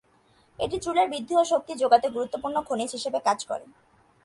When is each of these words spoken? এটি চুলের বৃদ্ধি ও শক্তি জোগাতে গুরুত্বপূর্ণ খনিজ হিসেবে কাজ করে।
এটি 0.59 0.77
চুলের 0.85 1.07
বৃদ্ধি 1.09 1.33
ও 1.37 1.43
শক্তি 1.51 1.73
জোগাতে 1.81 2.07
গুরুত্বপূর্ণ 2.15 2.57
খনিজ 2.67 2.89
হিসেবে 2.97 3.19
কাজ 3.27 3.39
করে। 3.49 3.65